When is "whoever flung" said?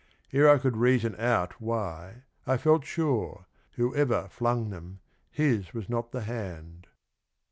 3.73-4.71